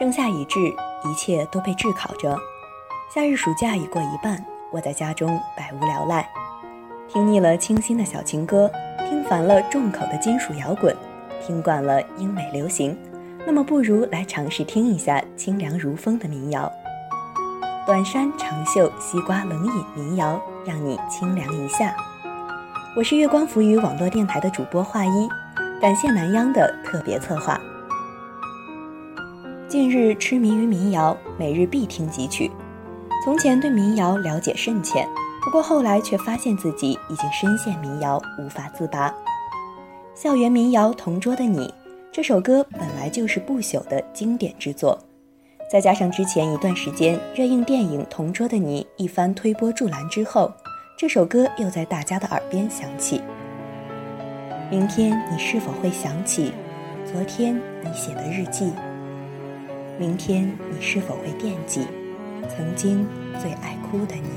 [0.00, 0.58] 盛夏已至，
[1.04, 2.34] 一切都被炙烤着。
[3.14, 6.26] 夏日暑假已过一半，我在家中百无聊赖，
[7.06, 8.70] 听腻了清新的小情歌，
[9.06, 10.96] 听烦了重口的金属摇滚，
[11.46, 12.96] 听惯了英美流行，
[13.46, 16.72] 那么不如来尝试听一下清凉如风的民谣。
[17.84, 21.94] 短衫长袖西瓜冷饮民谣，让你清凉一下。
[22.96, 25.28] 我是月光浮语网络电台的主播画一，
[25.78, 27.60] 感谢南央的特别策划。
[29.70, 32.50] 近日痴迷于民谣，每日必听几曲。
[33.24, 35.08] 从前对民谣了解甚浅，
[35.44, 39.14] 不过后来却发现自己已经深陷民谣，无法自拔。
[40.12, 41.68] 校园民谣《同桌的你》
[42.10, 44.98] 这首歌本来就是不朽的经典之作。
[45.70, 50.52] 再加上之前一段时间热映电影《同桌的你》一番推波助澜之后，
[50.98, 53.22] 这首歌又在大家的耳边响起。
[54.68, 56.52] 明天你是否会想起
[57.04, 58.72] 昨天你写的日记？
[60.00, 61.86] 明天你是否会惦记
[62.48, 63.06] 曾经
[63.38, 64.30] 最爱哭的你？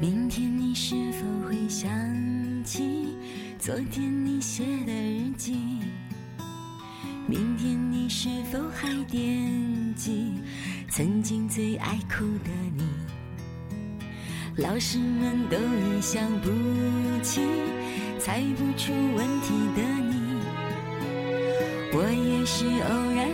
[0.00, 1.88] 明天你是否会想
[2.64, 3.16] 起
[3.56, 5.54] 昨天你写的日记？
[7.28, 10.32] 明天你是否还惦记
[10.90, 12.82] 曾经最爱哭的你？
[14.56, 16.50] 老师们都已想不
[17.22, 17.42] 起
[18.18, 20.40] 猜不出问题的你，
[21.92, 23.33] 我也是偶然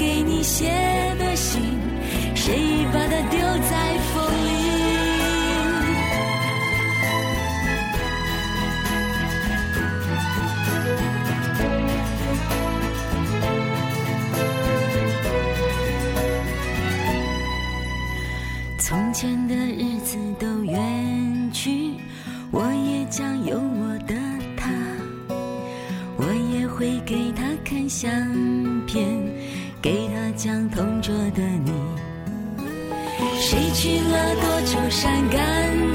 [0.00, 0.64] 给你写
[1.18, 1.60] 的信？
[2.34, 4.50] 谁把它丢在风里？
[18.78, 21.92] 从前的日子都远去，
[22.50, 24.14] 我也将有我的
[24.56, 24.70] 他。
[26.16, 26.24] 我
[26.54, 28.10] 也会给他看相
[28.86, 29.19] 片，
[30.42, 31.70] 将同桌的你。
[33.38, 35.89] 谁去了多愁善感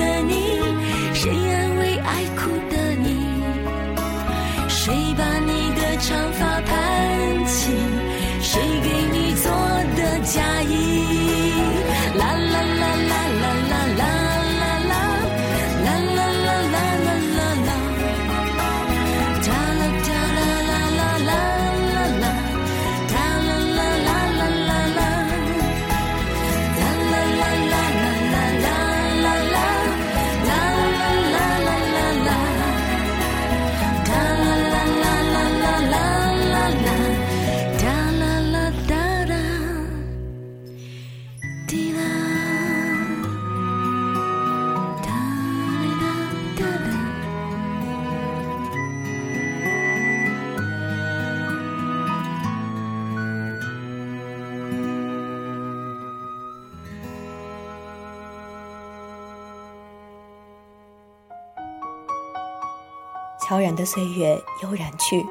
[63.47, 65.23] 悄然的岁月悠然去，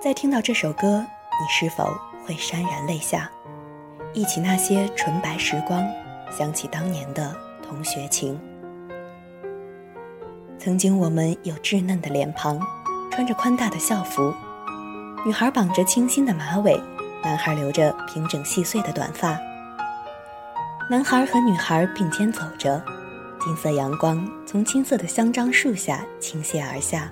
[0.00, 1.06] 再听到这首歌，
[1.40, 1.96] 你是否
[2.26, 3.30] 会潸然泪下？
[4.12, 5.86] 忆起那些纯白时光，
[6.36, 7.32] 想起当年的
[7.62, 8.36] 同学情。
[10.58, 12.60] 曾经我们有稚嫩的脸庞，
[13.08, 14.34] 穿着宽大的校服，
[15.24, 16.76] 女孩绑着清新的马尾，
[17.22, 19.38] 男孩留着平整细碎的短发。
[20.90, 22.82] 男孩和女孩并肩走着，
[23.40, 27.08] 金色阳光从青色的香樟树下倾泻而下，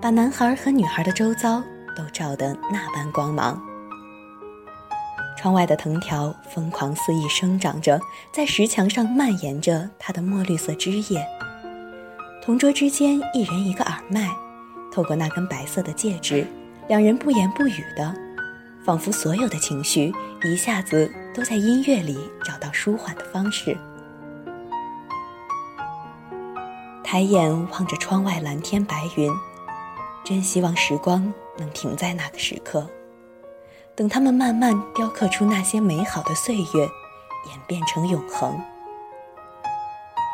[0.00, 1.62] 把男孩和女孩的周遭
[1.94, 3.60] 都照得那般光芒。
[5.36, 8.00] 窗外的藤条疯狂肆意生长着，
[8.32, 11.26] 在石墙上蔓延着它的墨绿色枝叶。
[12.42, 14.30] 同桌之间一人一个耳麦，
[14.90, 16.46] 透过那根白色的戒指，
[16.88, 18.14] 两人不言不语的，
[18.82, 20.12] 仿佛所有的情绪
[20.44, 23.76] 一下子都在音乐里找到舒缓的方式。
[27.04, 29.30] 抬眼望着窗外蓝天白云，
[30.30, 32.88] 真希望时光能停在那个时刻。
[33.96, 36.88] 等他们慢慢雕刻出那些美好的岁月，
[37.48, 38.56] 演变成永恒。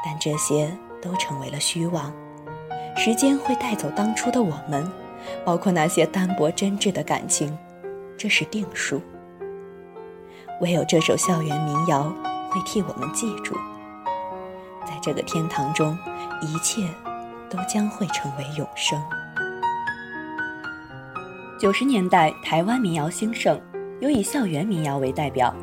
[0.04, 0.70] 但这些
[1.00, 2.12] 都成为了虚妄，
[2.94, 4.86] 时间会带走当初的我们，
[5.46, 7.56] 包括那些单薄真挚的感情，
[8.18, 9.00] 这是定数。
[10.60, 12.02] 唯有这首校园民谣
[12.50, 13.56] 会替我们记住，
[14.84, 15.96] 在这个天堂中，
[16.42, 16.86] 一切
[17.48, 19.02] 都将会成为永生。
[21.58, 23.58] 九十年代，台湾民谣兴盛，
[24.00, 25.54] 有以校园民谣为代表，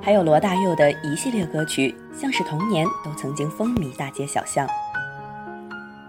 [0.00, 4.64] 还有罗大佑的一系列歌曲，像是童年都曾经风靡大街小巷。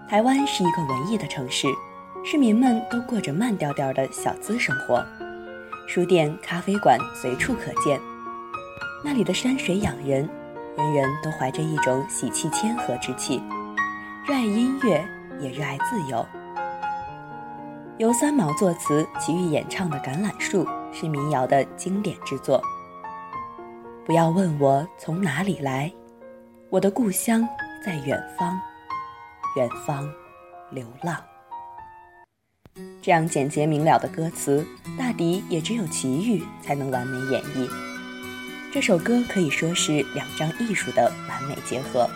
[0.08, 1.66] 台湾是一个文艺的城市，
[2.24, 5.04] 市民们都过着慢调调的小资生活，
[5.88, 8.00] 书店、咖啡馆随处可见，
[9.04, 10.28] 那里的山水养人，
[10.76, 13.42] 人人都怀着一种喜气谦和之气，
[14.24, 15.04] 热爱音乐，
[15.40, 16.24] 也热爱自由。
[17.98, 22.62] 由三毛作词、齐豫演唱的《橄榄树》是民谣的经典之作。
[24.06, 25.92] 不要问我从哪里来，
[26.70, 27.46] 我的故乡
[27.84, 28.56] 在远方，
[29.56, 30.08] 远方
[30.70, 31.16] 流浪。
[33.02, 34.64] 这样简洁明了的歌词，
[34.96, 37.68] 大抵也只有齐豫才能完美演绎。
[38.72, 42.08] 这首歌可以说是两张艺术的完美结合。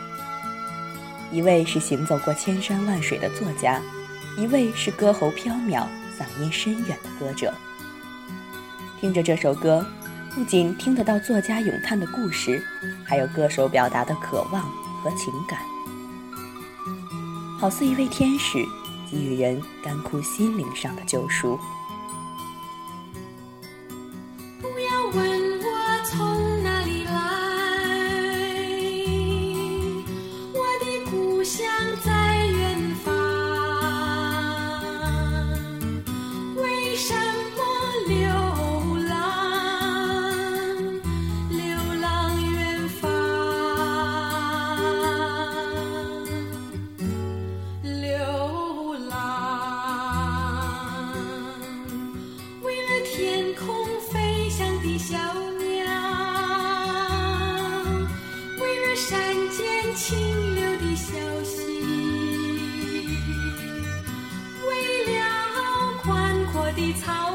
[1.33, 3.83] 一位是行走过千山万水的作家。
[4.37, 5.87] 一位是歌喉飘渺、
[6.19, 7.53] 嗓音深远的歌者。
[9.01, 9.85] 听着这首歌，
[10.35, 12.63] 不仅听得到作家咏叹的故事，
[13.05, 14.63] 还有歌手表达的渴望
[15.03, 15.61] 和情感，
[17.59, 18.65] 好似一位天使，
[19.11, 21.59] 给予人干枯心灵上的救赎。
[66.95, 67.32] 草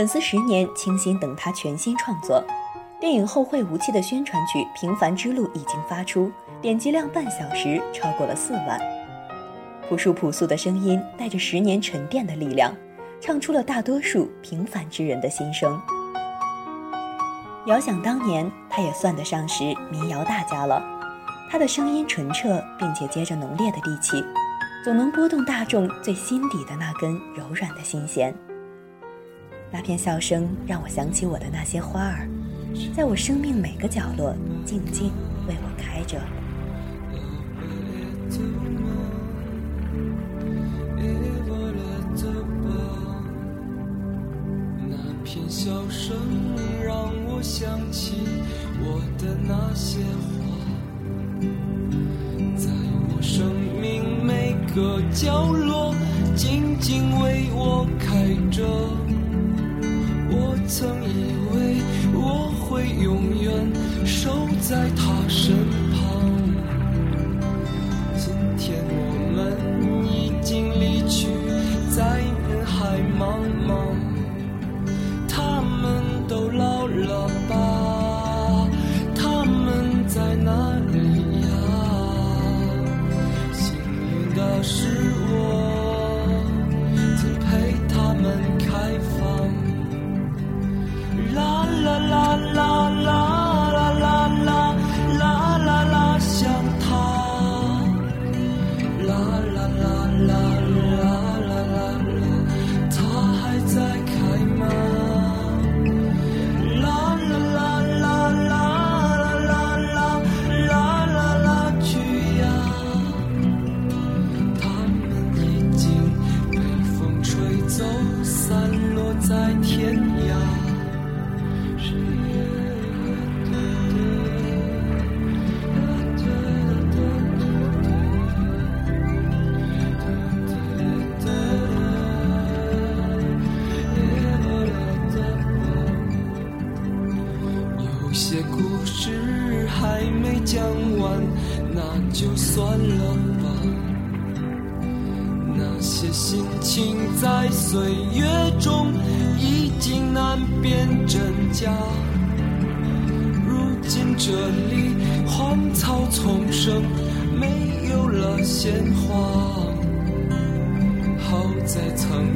[0.00, 2.42] 粉丝十年倾心等他全新创作。
[2.98, 8.80] 电影《后会无期》的宣传曲《平凡之路》已经发出，点击量半小时超过了四万。
[9.86, 12.74] 朴树朴素的声音带着十年沉淀的力量，
[13.20, 15.78] 唱出了大多数平凡之人的心声。
[17.66, 20.82] 遥想当年，他也算得上是民谣大家了。
[21.50, 24.24] 他的声音纯澈，并且接着浓烈的地气，
[24.82, 28.34] 总能拨动大众最心底的那根柔软的心弦。
[29.72, 32.28] 那片笑声让我想起我的那些花儿。
[32.94, 34.34] 在我生命每个角落，
[34.64, 35.12] 静静
[35.46, 36.20] 为我开着。
[44.88, 46.16] 那片笑声
[46.84, 48.16] 让我想起
[48.82, 50.40] 我的那些花，
[52.56, 52.68] 在
[53.08, 53.46] 我生
[53.80, 55.94] 命每个角落，
[56.34, 58.24] 静静为我开
[64.70, 64.88] 在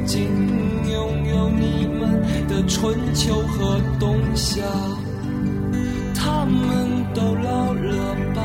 [0.05, 0.21] 曾经
[0.91, 4.61] 拥有你们的春秋和冬夏。
[6.13, 8.39] 他们都老了吧？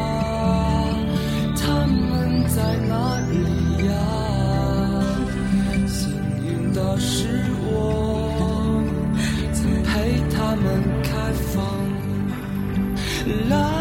[1.57, 3.37] 他们在哪里
[3.87, 3.93] 呀？
[5.87, 6.11] 幸
[6.47, 7.29] 运的是
[7.67, 8.83] 我
[9.53, 10.67] 曾陪他们
[11.03, 11.11] 开
[11.53, 11.63] 放。
[13.51, 13.80] 啦啦啦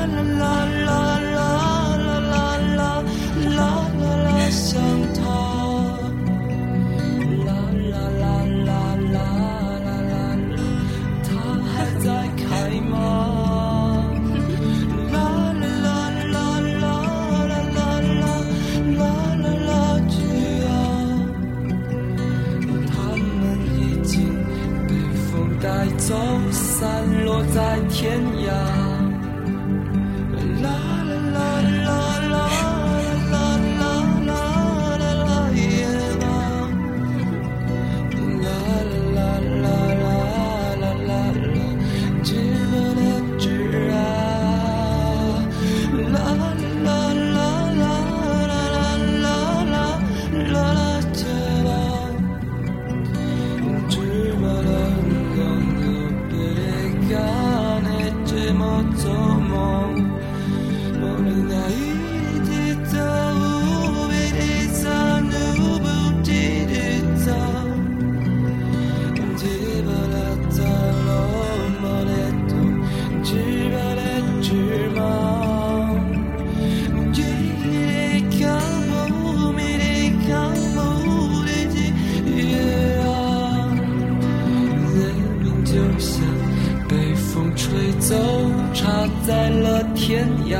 [89.30, 90.58] 在了天涯。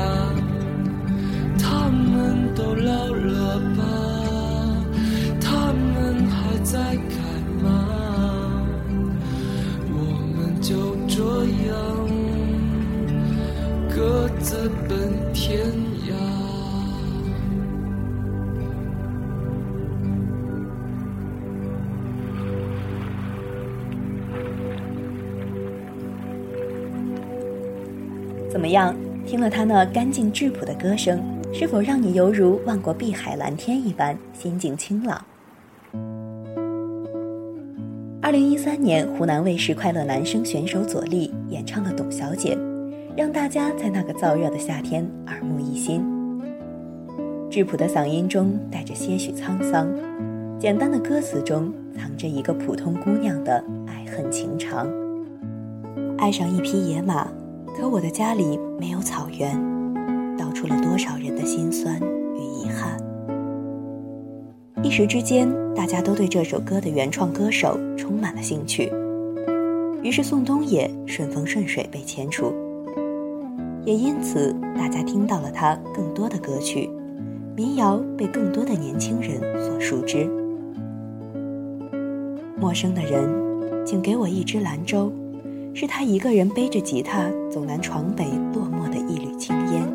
[1.58, 3.82] 他们都老了吧？
[5.42, 6.96] 他们还在
[28.70, 28.96] 样？
[29.26, 31.22] 听了他那干净质朴的歌声，
[31.54, 35.24] 是否让你犹如望过碧海蓝天一般心境清朗？
[38.22, 42.56] 二零一三年，湖南卫视快乐男声选手左立演唱了《董小姐》，
[43.16, 46.04] 让大家在那个燥热的夏天耳目一新。
[47.52, 49.88] 质朴的嗓音中带着些许沧桑，
[50.60, 54.88] 简单的歌词中藏着一个普通姑娘的爱恨情长。
[56.18, 57.28] 爱上一匹野马。
[57.80, 59.56] 可我的家里没有草原，
[60.38, 61.98] 道出了多少人的心酸
[62.36, 63.00] 与遗憾。
[64.84, 68.92] 一时之间，大家都对这首歌的原创歌手充满了兴趣，
[70.04, 72.54] 于是宋冬野顺风顺水被迁出，
[73.86, 76.90] 也因此大家听到了他更多的歌曲，
[77.56, 80.30] 民谣被更多的年轻人所熟知。
[82.58, 85.10] 陌生的人，请给我一支兰州。
[85.80, 89.88] 是他一个人背着吉他走南闯北，落寞的一缕青烟。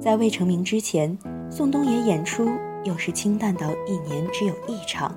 [0.00, 1.18] 在未成名之前，
[1.50, 2.48] 宋冬野演出
[2.84, 5.12] 又是清淡到一年只有一场。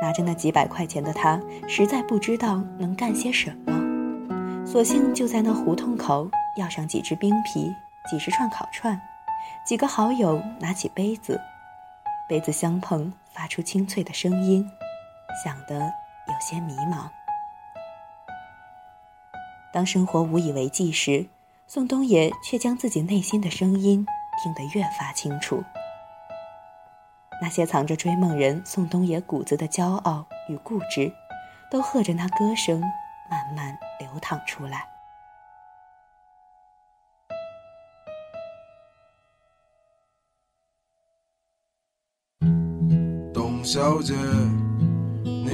[0.00, 7.74] 拿着那几百块钱的他，实在不知道能干些什么，索性就在那胡同口要上几只冰啤，
[8.08, 8.96] 几十串烤串，
[9.66, 11.40] 几个好友拿起杯子，
[12.28, 14.64] 杯子相碰，发出清脆的声音，
[15.44, 15.90] 响得。
[16.32, 17.08] 有些迷茫。
[19.72, 21.28] 当生活无以为继时，
[21.66, 24.04] 宋冬野却将自己内心的声音
[24.42, 25.62] 听得越发清楚。
[27.40, 31.12] 那些藏着追梦人宋冬野骨子的骄傲与固执，
[31.70, 32.80] 都和着那歌声
[33.30, 34.86] 慢慢流淌出来。
[43.32, 44.14] 董小姐。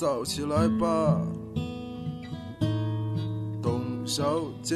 [0.00, 1.20] 早起来吧，
[3.60, 4.74] 董小姐。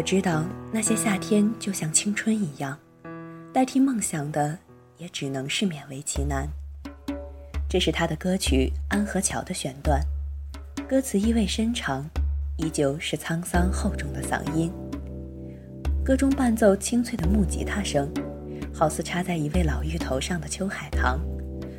[0.00, 2.74] 我知道那些夏天就像青春一样，
[3.52, 4.56] 代替梦想的
[4.96, 6.48] 也只能是勉为其难。
[7.68, 10.00] 这是他的歌曲《安河桥》的选段，
[10.88, 12.02] 歌词意味深长，
[12.56, 14.72] 依旧是沧桑厚重的嗓音。
[16.02, 18.10] 歌中伴奏清脆的木吉他声，
[18.72, 21.20] 好似插在一位老妪头上的秋海棠，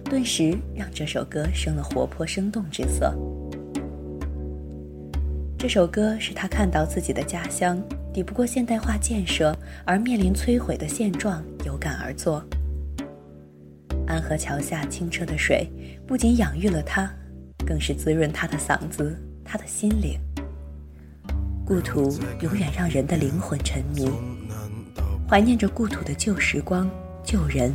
[0.05, 3.17] 顿时让这首歌生了活泼生动之色。
[5.57, 7.81] 这首歌是他看到自己的家乡
[8.13, 12.43] 抵不过现代化建设而面临摧毁的现状有感而作。
[14.05, 15.69] 安河桥下清澈的水，
[16.05, 17.09] 不仅养育了他，
[17.65, 20.19] 更是滋润他的嗓子，他的心灵。
[21.65, 24.09] 故土永远让人的灵魂沉迷，
[25.29, 26.89] 怀念着故土的旧时光、
[27.23, 27.71] 旧人，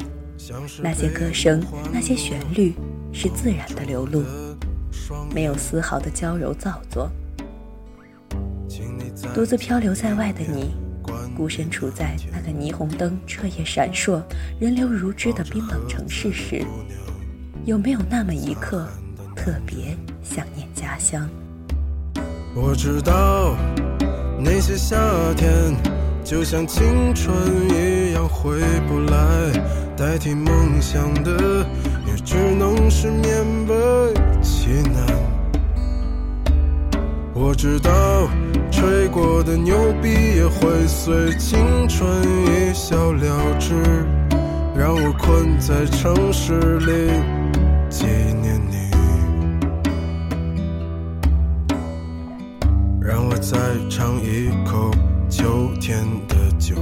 [0.83, 2.75] 那些歌声，那些旋律，
[3.11, 4.22] 是自然的流露，
[5.35, 7.11] 没有丝毫的娇柔造作。
[9.34, 10.74] 独自漂流在外的你，
[11.36, 14.22] 孤身处在那个霓虹灯彻夜闪烁、
[14.58, 16.64] 人流如织的冰冷城市时，
[17.64, 18.86] 有没有那么一刻
[19.34, 21.28] 特别想念家乡？
[22.54, 23.54] 我知道
[24.38, 24.96] 那些夏
[25.36, 25.74] 天
[26.24, 27.34] 就像青春
[27.70, 28.58] 一样回
[28.88, 29.52] 不来，
[29.96, 31.66] 代替梦想的
[32.06, 33.44] 也只能是勉
[39.46, 43.74] 的牛逼也会随青春一笑了之，
[44.76, 47.12] 让我困在城市里
[47.88, 48.06] 纪
[48.42, 48.90] 念你。
[53.00, 53.56] 让我再
[53.88, 54.90] 尝一口
[55.30, 56.74] 秋天的酒，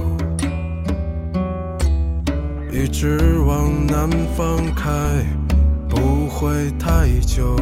[2.71, 4.91] 一直往南方开，
[5.87, 7.55] 不会太久。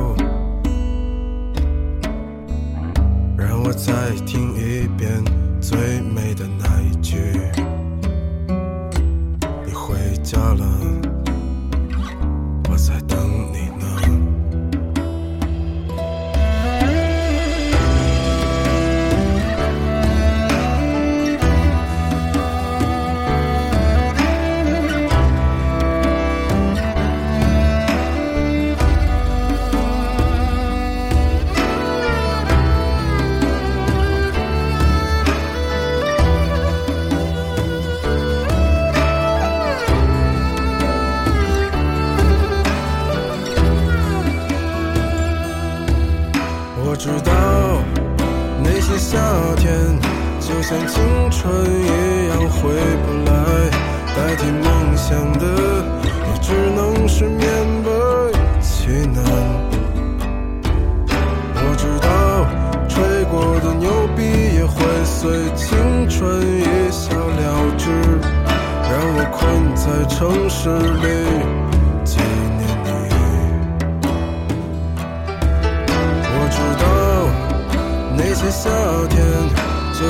[3.65, 5.23] 我再听一遍
[5.61, 7.15] 最美的那一句：
[9.65, 10.65] 你回家了，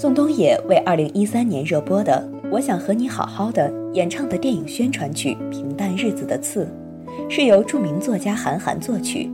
[0.00, 6.66] 宋冬野为2013年热播的《我想和你好好的》演唱的电影宣传曲《平淡日子的刺》，
[7.30, 9.30] 是由著名作家韩寒作曲，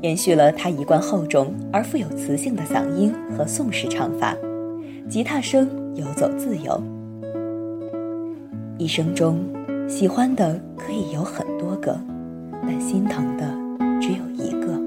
[0.00, 4.34] 延续了他一贯厚重而富有磁性的嗓音和宋式唱法，
[5.10, 6.82] 吉他声游走自由。
[8.78, 9.40] 一生中，
[9.86, 12.00] 喜欢的可以有很多个，
[12.62, 13.44] 但心疼的
[14.00, 14.80] 只有一个。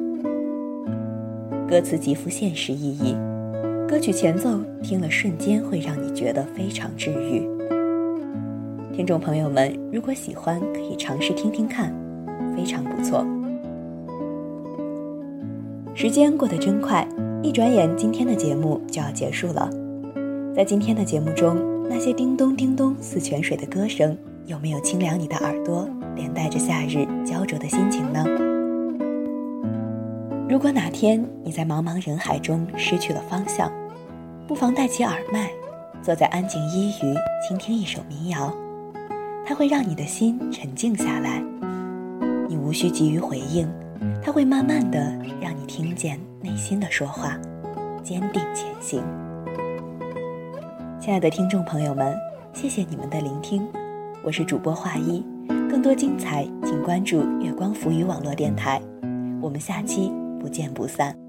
[1.70, 3.16] 歌词极富现实意义。
[3.88, 7.48] 歌曲前奏听了瞬间会让你觉得非常治愈。
[8.96, 11.94] 听众朋友们，如果喜欢，可以尝试听听看，
[12.56, 13.26] 非常不错。
[15.96, 17.08] 时间过得真快，
[17.42, 19.70] 一转眼今天的节目就要结束了。
[20.56, 21.58] 在今天的节目中，
[21.90, 28.24] 那些叮咚叮咚似泉水的歌声，有没有清凉你的耳朵，连带着夏日焦灼的心情呢？
[30.50, 33.72] 如果哪天你在茫茫人海中失去了方向，
[34.46, 35.50] 不妨戴起耳麦，
[36.02, 37.16] 坐在安静一隅，
[37.48, 38.54] 倾听一首民谣，
[39.46, 41.42] 它会让你的心沉静下来。
[42.48, 43.68] 你无需急于回应，
[44.22, 45.00] 它会慢慢的
[45.42, 47.40] 让你听见内心的说话，
[48.04, 49.02] 坚定前行。
[51.00, 52.16] 亲爱的听众朋友们，
[52.54, 53.66] 谢谢你们的聆听，
[54.24, 55.26] 我是主播华一，
[55.70, 58.82] 更多精彩请关注月光浮语网络电台，
[59.42, 60.12] 我们下期
[60.44, 61.23] 不见不散。